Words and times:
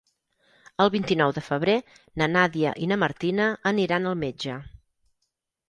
El 0.85 0.89
vint-i-nou 0.95 1.33
de 1.35 1.43
febrer 1.49 1.75
na 2.23 2.29
Nàdia 2.33 2.73
i 2.85 2.89
na 2.95 2.99
Martina 3.05 3.47
aniran 3.75 4.11
al 4.15 4.21
metge. 4.25 4.59